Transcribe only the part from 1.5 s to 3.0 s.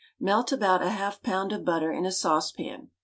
of butter in a sauce pan.